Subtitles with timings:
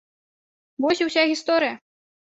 [0.85, 1.73] Вось і ўся гісторыя!